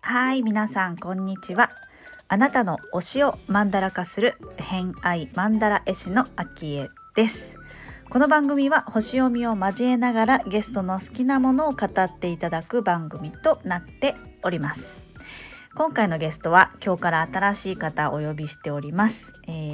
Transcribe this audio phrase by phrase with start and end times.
[0.00, 1.70] はい、皆さんこんにちは。
[2.28, 7.56] あなたの推しをマンダラ化する偏愛マンダラ絵師のアキエです。
[8.10, 15.06] この番組は星読みを交えながらゲストの好きなものを語っていただく番組となっております。
[15.74, 19.32] 今回のゲストは今日から新しい方をお呼びしております。
[19.48, 19.73] えー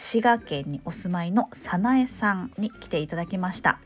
[0.00, 3.80] 滋賀県にお住まいの早苗さんに来ていただきました。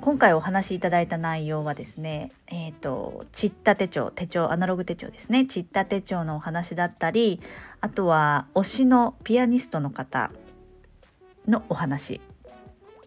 [0.00, 7.40] 今回お話しいただいた内容はですね、えっ、と、チッタ手帳、手帳、アナログ手帳ですね、チッタ手帳のお話だったり、
[7.80, 10.32] あとは推しのピアニストの方
[11.46, 12.20] のお話、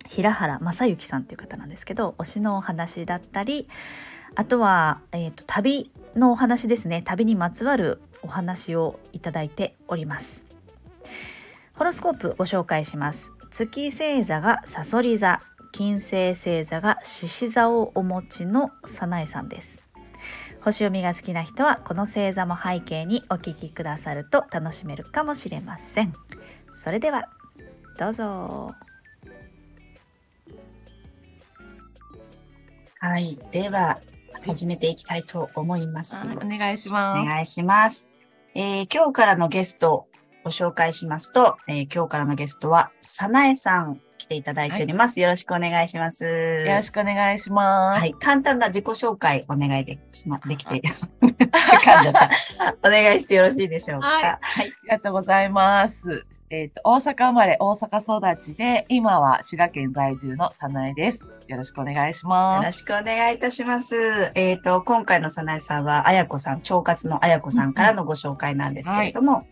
[0.08, 3.68] 平原正幸さんっていう方なんですけど、推しのお話だったり、
[4.36, 10.51] あとは、えっ、と、旅のお話ですね、旅にまつわるお話をいただいております。
[11.82, 13.34] ホロスコープご紹介します。
[13.50, 15.42] 月星座がサソリ座、
[15.72, 19.82] 金星星座が獅子座をお持ちの早苗さんです。
[20.64, 26.14] 星読みが好きな人はこの星座も背景にお聞きくださると楽しめるかもしれません。
[26.72, 27.28] それでは
[27.98, 28.76] どうぞ。
[33.00, 33.40] はい。
[33.52, 34.00] では、
[34.46, 36.28] 始めていきたいと思います。
[36.28, 37.26] はいお願いしおます。
[37.26, 38.08] 願いします。
[38.54, 40.11] えー今日からのゲストを
[40.44, 45.20] ご紹介しますと、えー今日からのゲストは、さなえさん来ていただいております。
[45.20, 46.24] よろしくお願いします。
[46.26, 48.00] よろしくお願いします。
[48.00, 48.14] はい。
[48.20, 50.82] 簡単な自己紹介お願いできま、できて。
[52.84, 54.08] お願いしてよろしいでしょうか？
[54.08, 54.40] はいはい。
[54.62, 56.26] ありがとうございます。
[56.50, 61.32] えっ、と、大阪生まれ、大阪育ちで、今は滋賀県在住のさなえです。
[61.48, 62.66] よろしくお願いしよます。
[62.66, 64.32] ろしくお願いいたします。
[64.36, 69.46] えっ、と、今回のさなえさんは、あやこさん、腸活のあやこさんからのご紹介なんですけれども、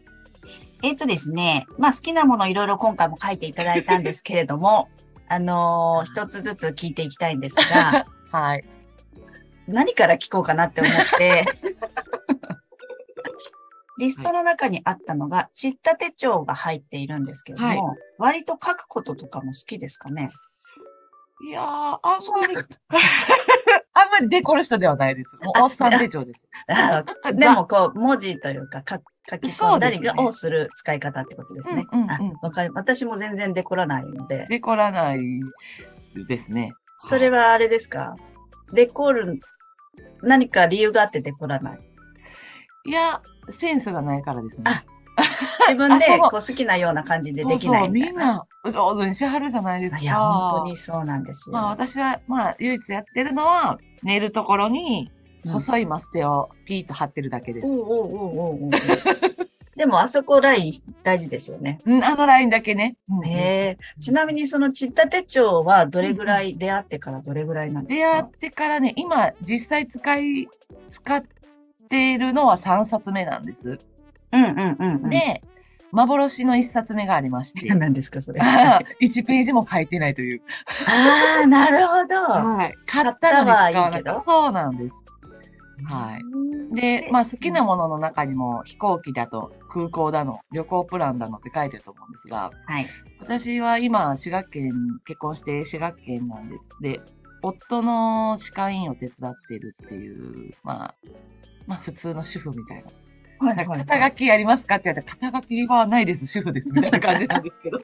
[0.81, 4.89] えっ、とですね、まあ好きなものいろいろ今回も書いていただいたんですけれども、
[5.27, 8.63] あのー一つずつ聞いていきたいんですが、 はい。
[9.67, 11.45] 何から聞こうかなって思って、
[13.99, 17.97] リストの中にあったのが、ちった手帳が入っているんですけれども、はい。
[18.17, 20.31] 割と書くこととかも好きですかね？
[21.41, 22.55] いやー、あんまり
[23.93, 25.37] あんまりデコる人ではないです。
[25.37, 26.47] もう、おっさん手帳です。
[26.67, 31.85] あ でも、こう、文字というか、か書き込んだりをする使い方ってことですね。
[31.91, 32.71] うんうんかる。
[32.73, 34.47] 私も全然デコらないので。
[34.49, 35.19] デコらない
[36.27, 36.73] ですね。
[36.97, 38.15] それはあれですか？
[38.73, 39.39] デコる、
[40.21, 41.79] 何か理由があってデコらない？
[42.85, 44.71] いや、センスがないからですね。
[44.71, 44.83] あ
[45.67, 48.45] 自分でこう好きなような感じでできなそうそう、いみたいな。
[48.65, 49.99] みんな上手にしはるじゃないですか。
[50.01, 51.53] いや、本当にそうなんですよ。
[51.53, 55.11] まあ私は、まあ唯一やってるのは、寝るところに
[55.45, 57.67] うん細いマステをピーッと貼ってるだけです。
[57.67, 58.71] おうおうおうおうおう
[59.77, 61.79] でも、あそこライン大事ですよね。
[61.85, 62.97] うん、あのラインだけね。
[63.09, 63.99] うんへえ。
[64.01, 68.07] ちなみに、そのちった手帳はどれぐらい出会ってからどれぐらいなんですか？
[68.07, 70.49] 出会ってからね、今実際使い、
[70.89, 71.23] 使っ
[71.87, 73.79] ているのは3冊目なんです。
[74.31, 75.09] うんうんうんうん。
[75.09, 75.41] で、
[75.91, 77.67] 幻の1冊目がありまして。
[77.75, 78.41] 何ですか、それ。
[79.01, 80.41] 1ページも書いてないという。
[80.87, 82.15] ああ、なるほど。
[82.15, 82.75] はい。
[82.85, 84.21] 買ったのに使わなかった。
[84.21, 85.03] そうなんです。
[85.85, 86.75] はい。
[86.75, 92.87] で、まあ好きなものの中にも飛行機だと空港だの、旅行プランだのって書いてると思うんですが、はい。
[93.19, 94.71] 私は今、滋賀県、
[95.05, 96.69] 結婚して滋賀県なんです。
[96.81, 97.01] で、
[97.41, 100.95] 夫の歯科医院を手伝っているっていう、まあ、
[101.65, 102.89] まあ普通の主婦みたいな。
[103.39, 107.79] はいなんか肩書きありますかって言われたら、肩書きはないです、主婦です、みたいな感じなんですけど。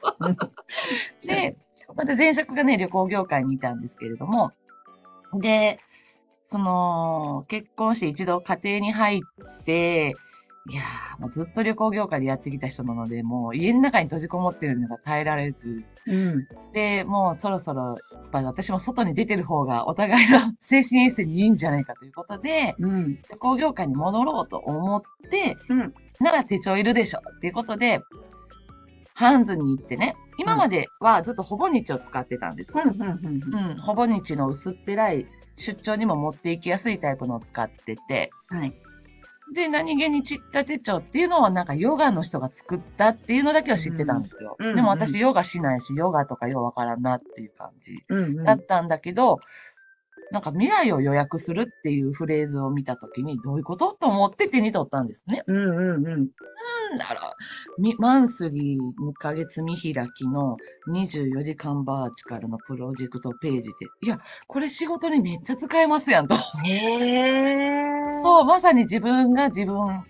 [1.26, 1.56] で、
[1.94, 4.52] また前職がね、旅行業界にいたんですけれども、
[5.34, 5.80] で、
[6.44, 10.14] その、結婚して一度家庭に入って、
[10.68, 16.48] いやー、もうずっと旅行業界でやってきた人なので、もう家の中に閉じこもってるのが耐えられず、うん。
[16.72, 23.18] で、もうそろそろ、やっぱ私も外に出てる方がお互いの 精神衛生にいいんじゃないかということで、うん。
[23.30, 28.00] 旅行業界に戻ろうと思って、うんなら手帳いるでしょっていうことで、
[29.14, 32.72] ハンズに行ってね、今まではずっとほぼ日を使ってたんです。
[32.74, 32.90] うん。
[32.90, 33.20] うん。
[33.22, 33.70] うん。
[33.70, 35.26] うん、ほぼ日の薄っぺらい
[35.56, 38.74] 出張にも持っていきやすいタイプのを使ってて、はい。
[39.52, 44.56] で、何気にちった手帳っていうのはなんかヨガの人が作ったっていうのだけは知ってたんですよ。
[44.58, 48.42] うんうんでも私ヨガしないし、ヨガとかようわからんなっていう感じうん。
[48.42, 49.40] だったんだけど、
[50.32, 55.44] なんか未来を予約するっていうフレーズを見たときにどういうことと思って手に取ったんですね。
[55.46, 55.76] うん。
[55.76, 56.06] うん。
[56.06, 56.30] うん。
[56.90, 57.30] なんだろ
[57.78, 60.56] う、みマンスリー2ヶ月見開きの
[60.88, 66.34] 24時間バーチカルのプロジェクトページで、いや、これ仕事にめっちゃ使えますやんと。
[66.34, 68.05] へえ。
[68.05, 68.05] そ
[68.42, 70.04] う、まさに自分が自分、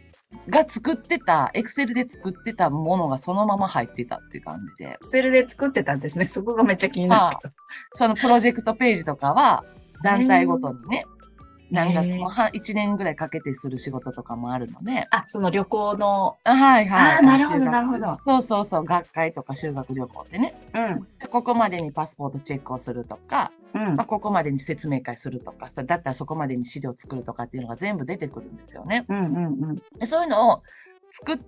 [0.48, 4.96] が作ってた、エクセルで作ってたものがそのまま入ってたっていう感じで。
[5.00, 6.26] それで作ってたんですね。
[6.26, 7.52] そこがめっちゃ気になった。
[7.92, 9.64] そのプロジェクトページとかは、
[10.02, 11.04] 団体ごとにね、
[11.70, 17.16] なんかへーもうは1年ぐらいかけてする仕事とかもあるので、あ、その旅行の、あはいはい。
[17.16, 20.80] あーなるほどなるほどそうそうそう、学会とか修学旅行ってね、う
[21.26, 24.06] ん、ここまでにパスポートチェックをするとか、うんまあ、。
[24.06, 29.04] ここまでに説明会するとかさ、だったらそこまでに資料作るとかっていうのが全部出てくるんですよね。
[29.08, 29.76] うんうんうん。
[29.98, 30.62] でそういうのを
[31.18, 31.38] 作っ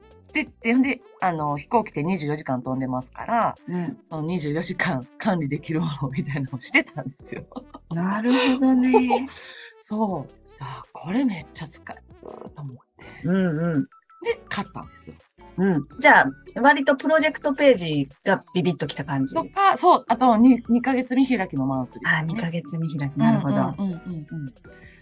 [0.44, 3.99] てって、んで、あの、飛行機で24時間飛んでますから、うん。
[4.11, 7.44] その24時間管理できるものみたいなのをしてたんですよ。
[7.90, 9.26] なるほどね。
[9.81, 10.50] そう。
[10.50, 13.05] さあ、これめっちゃ使えると思って。
[13.25, 13.82] うんうん。
[13.82, 15.17] で、買ったんですよ。
[15.58, 15.88] うん。
[15.99, 19.35] じゃあ、割とプロジェクトページがビビッときた感じ。
[19.35, 22.35] とか、そう、あと 2, 2ヶ月見開きのマンスリーあ、です、ね。
[22.35, 23.17] 2ヶ月見開き。
[23.17, 23.56] なるほど。
[23.56, 24.55] うんうんうんうんうん。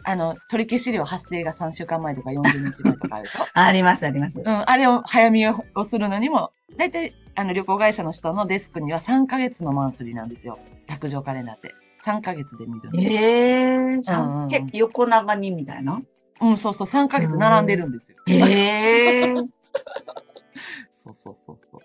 [0.09, 2.43] あの、取り消し料発生が3週間前とか40
[2.77, 3.43] 日前とかあるでしょ？
[3.55, 4.41] あ あります、あります。
[4.41, 10.59] うん、あれを早見ををするのにも、だいたいあの旅行会社の人のデスクには3ヶ月のマンスリーなんですよ。
[10.87, 11.75] 卓上カレンダーって。
[12.05, 12.91] 3ヶ月で見る。
[12.99, 16.01] ええー、うんうん結構横長にみたいな？
[16.41, 18.19] うん、そうそう、3ヶ月並んでるんですよ。
[18.29, 19.47] ええー。
[20.93, 21.81] そうそうそうそう。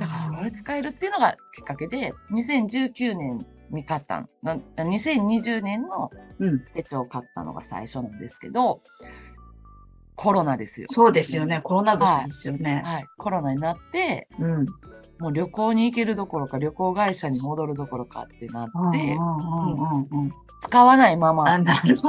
[0.00, 6.64] だからこれ使えるっていうのがきっかけで、2019年に買ったん、な2020年のうん。
[6.74, 8.80] 手帳を買ったのが最初なんですけど、
[10.16, 10.86] コロナですよ。
[10.90, 11.60] そうですよね。
[11.62, 12.82] コロナ年ですよね。
[12.84, 13.06] はい。
[13.16, 14.66] コロナになって、うん。
[15.18, 20.32] もう旅行に行けるどころか旅行会社に戻るどころかってなって、うんうんうんうんうん。
[20.60, 21.58] 使わないまあ、ま。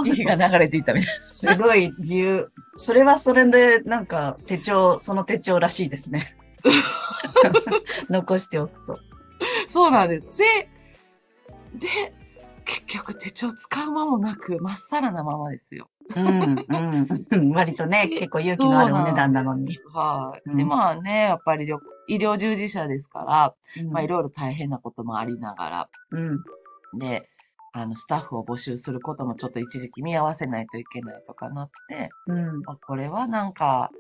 [0.04, 2.50] 日が流れていったみたいすごい理由。
[2.76, 6.38] それはそれで、なんか手帳、その手帳らしいですね。
[8.10, 8.94] 残しておくと。
[8.94, 9.00] な。
[9.68, 10.40] そうなんです。
[10.40, 10.46] で、
[11.80, 12.14] で、
[12.66, 15.90] 結局手帳使う間もなく、まっさらなままですよ。
[16.16, 16.66] うん、
[17.32, 17.54] うん。
[17.56, 19.78] 割とね、 結構勇気のあるお値段なのに。
[19.94, 20.50] はい。
[20.50, 26.44] うんで、まあね、やっぱり旅医療従事者ですから、うんまあいろいろ大変なこともありながら、うん。
[27.00, 27.30] で、
[27.74, 32.62] あの、スタッフを募集することもちょっと一時期見合わせないといけないとかなって、うん。
[32.62, 33.92] まあ、これはなんか、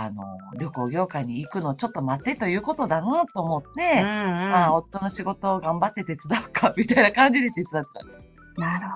[0.00, 8.28] あの、旅行業界に行くのちょっと待ってということだなと思って、まあ、夫の仕事を頑張って手伝うか、みたいな感じで手伝ってたんです。
[8.56, 8.86] なる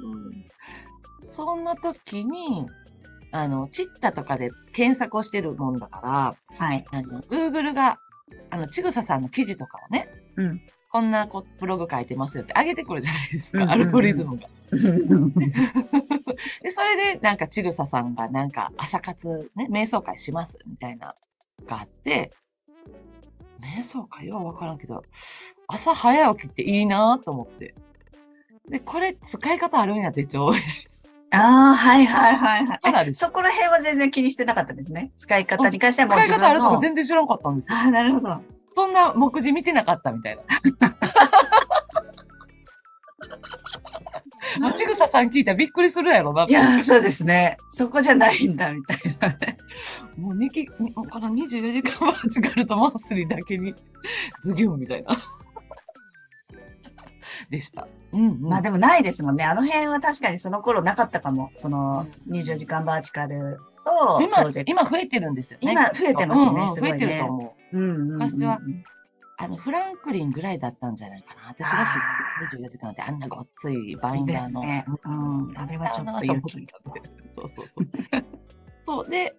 [0.00, 0.44] ほうん、
[1.26, 2.66] そんな時に、
[3.32, 6.64] あの、チッタとかで検索をしてるもんだから、ど。
[6.64, 6.84] はい。
[6.92, 7.98] あの、Google が、
[8.50, 10.60] あの、ちぐささんの記事とかをね、うん。
[10.90, 14.46] こんなこブログ書いてますよって上げてくるじゃないですか、うんうんうんアルゴリズムが。
[16.62, 21.14] で、それで、なんか、ちぐささんが、なんか、朝活、ね、瞑想会します、みたいな、
[21.66, 22.32] があって、
[23.60, 25.02] 瞑想会ようわからんけど、
[25.68, 27.74] 朝早起きっていいなと思って。
[28.68, 30.52] で、これ、使い方あるんや、手帳。
[31.34, 33.14] ああ、はいはいはいはい。
[33.14, 35.12] そこら辺は全然気にしてなかったですね。
[35.16, 36.78] 使い方に関してはもう使い方あるとか。
[36.78, 37.78] 全然知らんかったんですよ。
[37.78, 38.42] ああ、なるほど。
[38.74, 40.42] そんな目次見てなかったみたいな。
[44.74, 47.56] ちぐささん聞いたらびっくりするやろないやー、そうですね。
[47.70, 49.58] そこじゃないんだ、みたいなね。
[50.16, 53.74] もう2き、この24時間マージガルとマンスリーだけに、
[54.42, 55.16] ズギュンみたいな。
[57.50, 57.86] でした。
[58.12, 58.40] うん、うん。
[58.40, 59.44] まあでもないですもんね。
[59.44, 61.50] あの辺は確かにその頃なかったかも。
[61.54, 64.42] その24時間バーチカルとプ今。
[64.66, 65.72] 今増えてるんですよね。
[65.72, 67.78] 今増えてますよねうんうんすごいね増えてると思う。
[67.78, 68.08] うんうんうんうん。
[68.18, 68.58] 昔は
[69.42, 71.48] あの、フランクリンぐらいだったんじゃないかな。
[71.48, 74.60] 私が知ってる24時間ってあんなごっついバインダーの。
[74.60, 74.84] ですね。
[75.04, 75.58] うん。
[75.58, 76.66] あれはちょっと勇気。
[77.34, 77.86] そうそうそう。
[78.86, 79.08] そう。
[79.08, 79.34] で、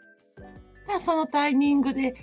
[0.86, 2.14] じゃあそのタイミングで、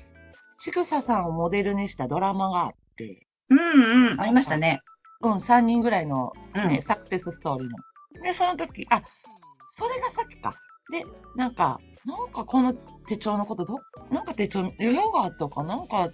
[0.59, 4.21] ちぐささんをモデルにしたドラマがあって、うんうん。
[4.21, 4.83] ありましたね。
[5.23, 6.69] うん、3人ぐらいの、うん。
[6.69, 8.23] ねサクセスストーリーの。
[8.23, 9.01] で、その時、あ、
[9.71, 10.55] それがさっきか。
[10.93, 12.75] で、なんか、なんかこの
[13.07, 13.79] 手帳のこと、ど、
[14.11, 16.11] なんか手帳、ヨガとかなんか、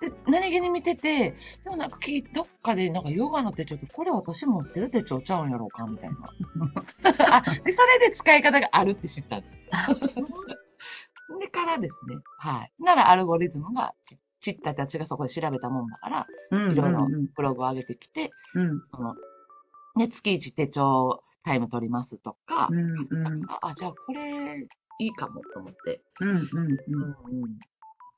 [0.00, 1.34] で、何気に見てて、
[1.64, 6.16] でもなんかき、どっかでなんかヨガの手帳って、これ私持ってる手帳ちゃうんやろうかみたいな。
[7.36, 9.56] あ、で、それで使い方があるって知ったんです。
[11.38, 12.16] でからですね。
[12.38, 12.72] はい。
[12.82, 18.82] ならアルゴリズムがち、ちったたちがそこで調べたもんだから、うんいろいろうんブログを上げてきて、うん。
[18.90, 19.14] その、
[19.96, 24.58] ね、月一手帳タイム取りますとか、うんうんあ、あじゃあこれ
[24.98, 26.00] いいかもと思って。
[26.20, 26.50] うんうんうん。
[26.52, 27.58] うん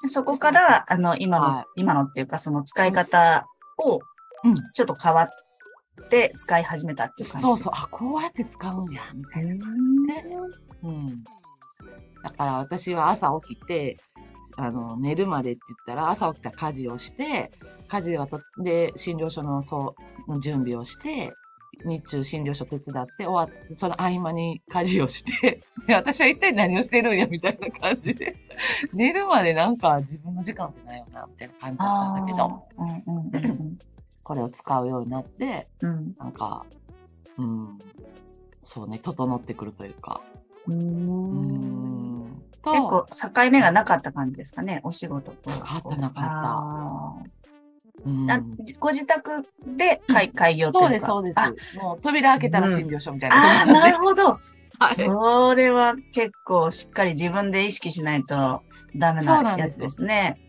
[0.02, 3.46] でそこから、あの、今の、はい今のっていうか、その使い方
[3.78, 4.00] を、
[4.44, 4.54] うん。
[4.74, 9.52] ちょっと変わって使い始めたっていう感じですそうそう、あ、こうやって使うんや、みたいな。
[9.52, 10.26] うんね
[10.82, 11.24] うん。
[12.24, 13.96] だから私は朝起きて、
[14.56, 17.52] あの、寝るまでって言ったら、朝起きたら家事をして、
[17.88, 19.94] 家事はと、で、診療所の、そ
[20.26, 21.32] う、の準備をして、
[21.84, 28.36] 日中診療所手伝って終わって、その合間に家事をして、 で私は一体何をしてるんやみたいな感じで、
[28.94, 33.78] 寝るまでなんか自分の時間ってないよな、みたいな感じだったんだけど、うんうんうん
[34.24, 36.14] これを使うようになって、うん。
[36.18, 36.64] なんか、
[37.38, 37.78] うん、
[38.62, 40.22] そうね、整ってくるというか。
[40.68, 42.42] うん。
[42.64, 45.50] 結構境目がなかった感じですかね、お仕事と。
[45.50, 47.41] なかったなかった
[48.80, 51.06] ご自宅で開開業というか。
[51.06, 51.82] そうです、そうですあ。
[51.82, 53.78] もう扉開けたら診療所みたいな感じで。
[53.80, 54.24] なるほど。
[54.32, 54.42] はい
[54.96, 58.64] それは結構しっかり自分で意識しないと
[58.96, 60.40] ダメなやつですね。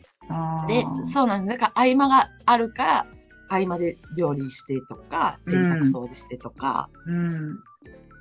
[0.67, 1.59] で、そうなんです。
[1.59, 3.07] だから合間があるから、
[3.49, 7.59] 合間で料理してとか、洗濯掃除してとか、うん。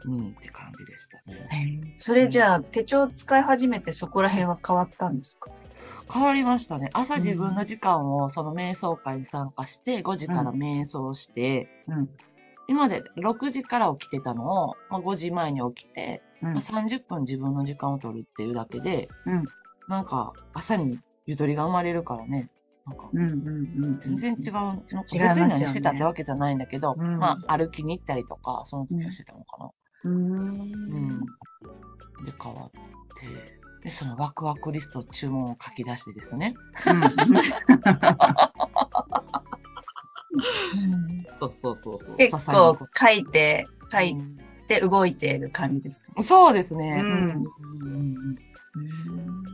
[0.04, 1.94] うん、って感じでしたね。
[1.96, 5.50] それじゃあ手帳使い始めてそこら辺は変わったんですか？
[6.12, 6.90] 変わりましたね。
[6.92, 12.08] 朝自分の時間をその瞑想会に参加して、5時から瞑想して、うん。
[12.68, 19.44] 今まで6時から起きてたのを、まあ、5時前に起きて、うんまあ、30分自分の時間を取るっていうだけで、うん
[19.88, 22.48] なんか朝にゆとりが生まれるからね、
[22.86, 23.10] なんか。
[23.12, 29.70] 全然違うのか、違います別よねに何してたってわけじゃないんだけど、うんまあ歩きに行ったりとか、その時はしてたのかな。
[30.04, 30.12] うーん。
[30.12, 31.20] うん。
[32.24, 36.54] で、変わって、で、そのワクワクリスト注文を書き出してですね。
[36.86, 37.02] うん
[41.38, 42.16] そうそうそうそう。
[42.16, 44.16] 結構書いて、と書い
[44.68, 47.00] て動いている感じですかうんそうですね。
[47.02, 47.44] うん
[47.82, 48.36] うん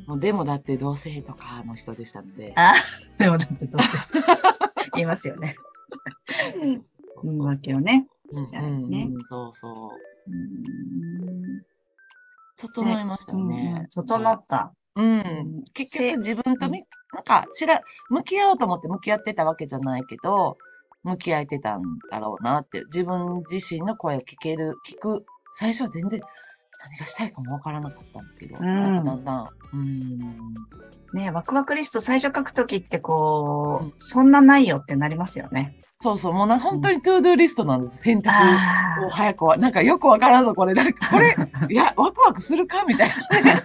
[0.07, 2.53] もうでもだって同性とかの人でしたので。
[2.57, 2.73] あ、
[3.19, 3.89] でもだってどうせ
[4.95, 5.57] 言いますよね。
[7.25, 9.09] 言い訳をね、しちゃうね。
[9.11, 9.91] うんそうそ
[10.29, 10.31] う。
[10.31, 11.28] うん
[12.59, 13.87] 整いましたようんね。
[13.91, 14.75] 整った。
[14.97, 15.63] うん。
[15.75, 16.83] 結局自分とみ、
[17.15, 20.59] なんか、しら、向き合おうと思って向き合ってたわけじゃないけど、
[21.05, 26.21] 向き合えてたんだろうなって、自分自身の声を聞ける、聞く、最初は全然
[26.91, 30.55] 何がしたいかもわからなかったんだけど、うんなんかだんだん、うん、
[31.13, 35.75] ねワクワクリスト最初書くときってこう、うんそんなないよってなりますよね。
[36.01, 37.97] そうそう、もうな、本当にトゥードゥーリストなんです。
[37.97, 40.73] 洗濯あを早くは、なんかよくわからんぞ、これ。
[40.73, 41.35] なんか、 これ、
[41.69, 42.85] いや、ワクワクするか？
[42.85, 43.17] みたいな。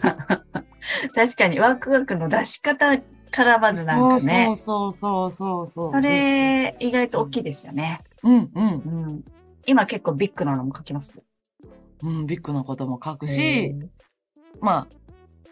[1.14, 2.98] 確かにワクワクの出し方
[3.30, 4.46] からまずなんかね。
[4.48, 5.92] そうそうそうそうそう。
[5.92, 8.02] それ、意外と大きいですよね。
[8.24, 8.48] うんうん。
[8.56, 8.64] う
[9.12, 9.24] ん。
[9.68, 11.22] 今結構ビッグなのも書きます。
[12.04, 13.88] うん、ビッグなことも書くへし、ー
[14.62, 14.88] ま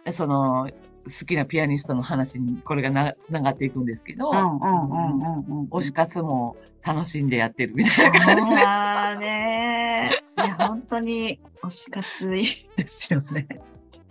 [0.05, 0.69] あ、その、
[1.05, 5.67] 好きなピアニストの話にこれがな、つながっていくんですけど、うんうんうんうんうん。
[5.67, 8.57] 推し活も楽しんでやってるみたいな感じで。
[8.63, 10.45] ああねー。
[10.45, 13.47] いや、本当に推し活いいですよね。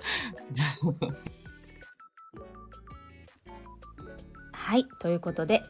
[4.52, 5.64] はいということで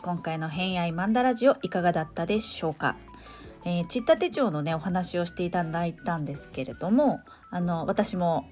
[0.00, 2.96] 今回の「偏愛マンダラジオ」いかがだったでしょうか、
[3.64, 8.50] えー、ちった手帳のねお話をしていただいたんですけれどもあの私も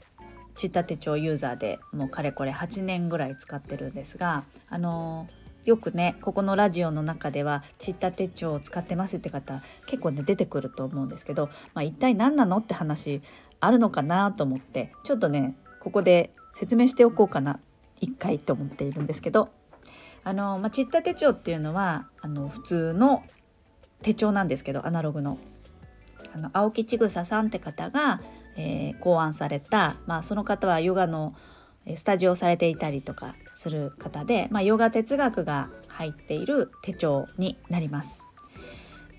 [0.55, 5.29] ちった手帳ユーザーでもうかれこれ8年ぐらい使ってるんですがあの
[5.65, 13.23] よくねここのラジオの中ではちった手帳を使ってますって方結構ね出てくると思うんですけど、まあ、一体何なのって話
[13.61, 17.61] あるのかなと思ってちょっとねここで説明しておこうかな
[18.01, 19.51] 一回と思っているんですけど
[20.25, 23.23] あの、まあ、ちった手帳っていうのはあの普通の
[24.03, 25.39] 手帳なんですけどアナログの
[26.33, 28.21] あの青木千草さんって方が、
[28.57, 31.35] えー考案された、まあ、その方はヨガの
[31.97, 38.23] スタジオされていたりとかする方で、まあ、ヨガ哲学が入っている手帳になります。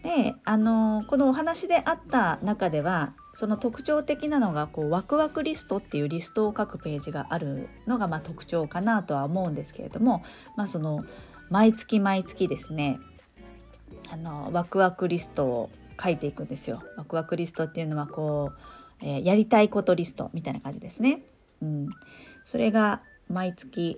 [0.03, 10.23] であのこのお話であった中ではその特徴的なのがこうワクワクリストっていうリストを書くページがあるのがま特徴かなとは思うんですけれども、
[10.57, 11.05] まあ、その
[11.51, 12.99] 毎月毎月ですね
[14.11, 15.69] あのワクワクリストを
[16.01, 16.83] 書いていくんですよ。
[16.97, 18.51] ワクワクリストっていうのはこ
[19.01, 21.21] う、えーやりたいことリストみたいな感じですね。
[21.61, 21.89] うん、
[22.43, 23.97] それが毎月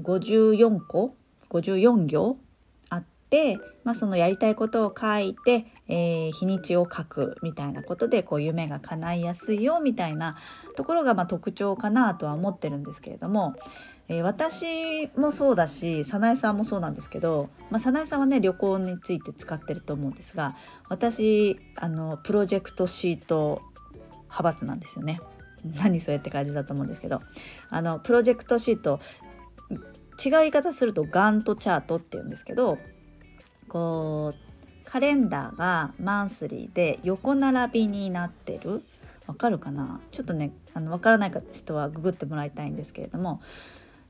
[0.00, 1.16] 54個
[1.50, 2.38] 54行
[2.88, 10.36] あって、まあ、そのやりたいことを書いて、えー日にちを書くみたいなことでこう夢が叶いやすいよみたいな
[10.76, 13.56] ところがまあ特徴かなとは思ってるんですけれども、
[14.08, 20.56] えー私もそうだし早苗さんもそうなんですけど、まあ、早苗さんはね旅行について使ってると思うんですが
[20.88, 23.60] 私あのプロジェクトシート
[24.22, 25.20] 派閥なんですよね。
[25.76, 27.20] 何それって感じだと思うんですけど。
[27.68, 29.00] あのプロジェクトシート
[29.70, 32.78] 違う言い方するとガントチャートっていうんですけど
[33.68, 38.82] こうカレンダーがマンスリーで横並びになってる。
[39.26, 40.00] わかるかな？
[40.10, 43.42] ちょっとねあのわからない人はググってもらいたいんですけれども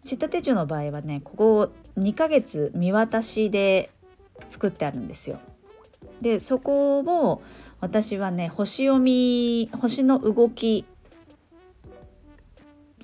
[0.04, 3.90] ちった手帳の場合はねここ2ヶ月見渡しで
[4.50, 5.40] 作ってあるんですよ。
[6.20, 7.42] でそこを
[7.80, 10.84] 私はね星読み星の動き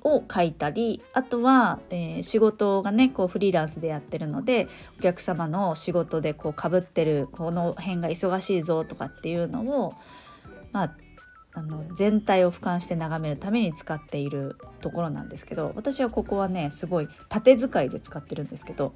[0.03, 4.67] を書いたりあとは、えー、仕事がねこうフリーランスでやってるので
[4.99, 9.95] お客様の仕事でこうかぶってるこの辺が忙しいぞとかっていうのを
[10.71, 10.95] まあ
[11.55, 18.93] あの全体を俯瞰して眺めるために使っているところなんですけど私はここはねすごい縦使いで使ってるんですけど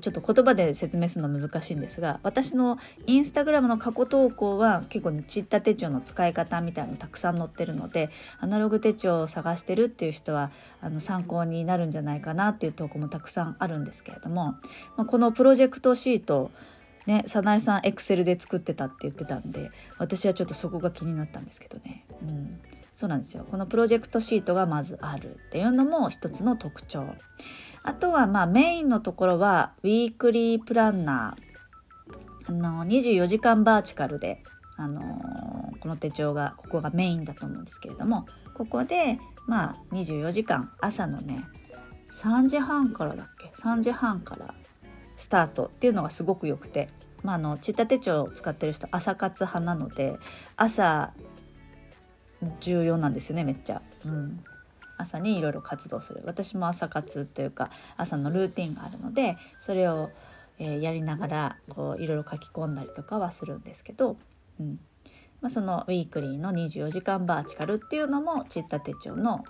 [0.00, 8.08] ちょっと言葉で説明するの難しいんですが私のインスタグラムの過去投稿は結構ねちった手帳の使い方みたいなのたくさん載ってるので
[8.38, 14.54] アナログ手帳を探してるっていう人はあの参考になるんじゃないかなっていう投稿もたくさんあるんですけれども、
[14.96, 16.52] まあ、このプロジェクトシート
[17.06, 22.04] ね早苗さんエクセルで作ってたって言ってたんで私はちょっとそこが気になったんですけどね。
[22.22, 22.60] うん。
[22.92, 23.46] そうなんですよ。
[23.50, 27.06] このプロジェクトシートがまずあるっていうのも一つの特徴。
[27.82, 31.50] あとはまあメインのところはウィークリープランナー。
[32.46, 34.42] あの24時間バーチカルで、
[34.76, 35.20] あの、
[35.80, 41.44] この手帳がここがメインだと思うんですけれどもここでまあ24時間朝のね
[42.12, 44.54] 3時半からだっけ？3時半から
[45.20, 46.88] スタートっていうのがすごく良くて、
[47.22, 50.14] まあ、あのちった手帳を使ってる人朝活派なので
[50.56, 51.12] 朝
[52.60, 53.82] 重要なんですよねめっちゃ。
[54.06, 54.42] うん。
[54.96, 56.22] 朝にいろいろ活動する。
[56.24, 60.10] 私も朝活っていうか朝のルーティンがあるのでそれを、
[60.58, 64.16] えー、やりながらこういろいろ書き込んだりとかはするんですけど、
[64.58, 64.80] うん。
[65.42, 69.44] まあ、そのウィークリーの24時間バーチカルっていうのもちった手帳の、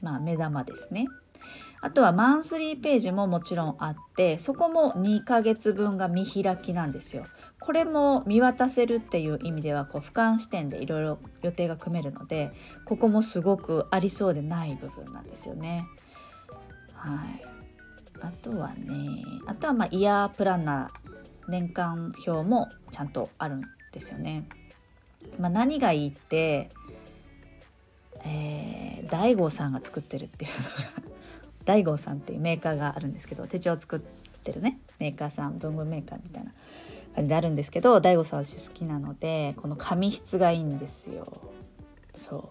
[0.00, 1.06] まあ、目玉ですね。
[1.82, 7.24] あとはマンスリーページももちろんあってそこも2ヶ月分が見開きなんですよ。
[7.58, 12.52] これも見渡せるっていう意味ではこう俯瞰視点でいろいろ予定が組めるので
[12.84, 15.86] ここもすごくありそうでない部分なんですよね。
[16.94, 17.42] はい、
[18.20, 21.10] あとはねあとはまあイヤープランナー
[21.48, 24.46] 年間表もちゃんとあるんですよね。
[25.38, 26.70] まあ、何がいいって、
[28.24, 30.50] えー、大悟さんが作ってるっていう
[31.02, 31.09] のが
[31.70, 36.50] 大悟さんっていうメーカーがあるんですけど手帳を作ってるねメーカーさん文具メーカーみたいな
[37.14, 41.40] 感じであるんですけど DAIGO さん私好きなのでこの紙質がいいんですよ。
[42.16, 42.50] そ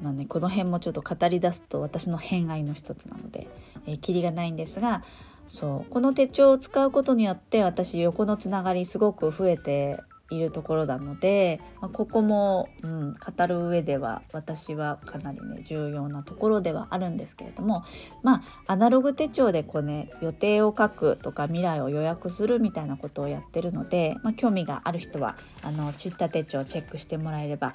[0.00, 0.02] う。
[0.02, 3.48] まあねこの辺もちょっと語り出すと私の偏愛の一つなので、
[3.86, 5.02] えー、キリがないんですが
[5.46, 5.90] そう。
[5.90, 10.00] この手帳を使うことによって私横のつながりすごく増えて
[10.36, 17.84] いるところなので、まあ、ここも、うん、語る上では私はかなりね重要なところではあるんですけれども
[18.22, 27.74] まあアナログ手帳でこうね予定を書くとか未来を予約するみたいなことをやってるので、まあ、興味がある人はあのちった手帳をチェックしてもらえれば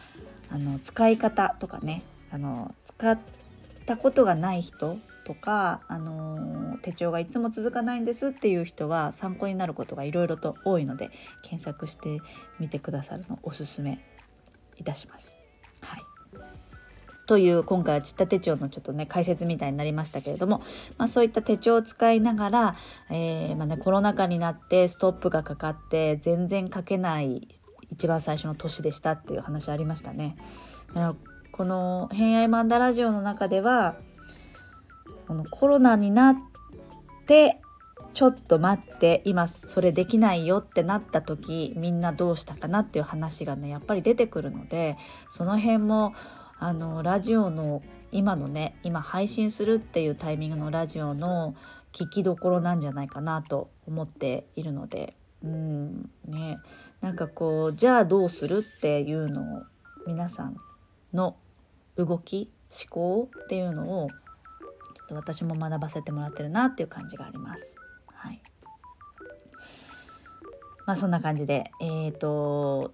[0.52, 3.20] あの使い方とかねあの使っ
[3.86, 4.98] たことがない人
[5.30, 6.36] とか、あの、
[6.80, 11.12] 手帳がいつも続かないんですっていう人は参考になることがいろいろと多いので
[11.44, 12.20] 検索して
[12.60, 14.04] みてくださるのをおすすめ
[14.78, 15.38] いたします。
[15.82, 16.04] はい
[17.30, 20.64] という今回はちった手帳のちょっとね解説みたいになりましたけれども、
[20.98, 22.76] まあ、そういった手帳を使いながら、
[23.12, 27.48] えー、まあね、コロナ禍になってストップがかかって全然書けない
[27.92, 30.38] 一番最初の年でしたっていう話ありましたね。
[31.52, 33.96] この「偏愛マンダラジオ」の中では
[35.28, 36.36] このコロナになっ
[37.30, 37.62] て
[38.16, 44.98] ちょっと待って今それできないよってなった時みんなどうしたかなっていう話がねやっぱり出てくるので
[45.30, 46.16] その辺も
[46.58, 51.56] あのラジオの今のね今配信するっていうタイミングのラジオの
[51.94, 56.58] 聞きどころなんじゃないかなと思っているのでうんね。
[57.02, 59.64] なんかこうじゃあどうするっていうのを
[60.08, 60.58] 皆さん
[61.14, 61.38] の
[61.96, 64.10] 動き思考っていうのを
[65.10, 67.76] と私も学ばせてもらってるなっていう感じがあります。
[68.08, 68.42] はい。
[70.86, 72.94] まあそんな感じで、えっ、ー、と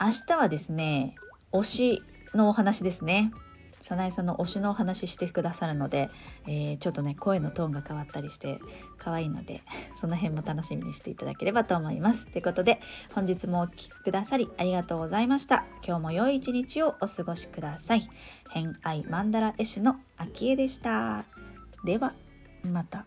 [0.00, 1.14] 明日はですね
[1.52, 2.02] 推し
[2.34, 3.32] のお話ですね。
[3.84, 6.08] 早苗さんの推しのお話してくださるので、
[6.46, 8.58] えー、ちょっとね声のトーンが変わったりして
[8.96, 9.62] 可愛いので
[9.94, 12.26] その辺も楽しみにしていただければと思います。
[12.26, 12.80] ということで
[13.14, 15.66] 本日もお聴きくださりありがとうございました。
[15.86, 18.08] 今日も良い一日をお過ごしください。
[18.48, 21.43] 偏愛マンダ絵師の秋江でした。
[21.84, 22.12] では
[22.64, 23.04] また。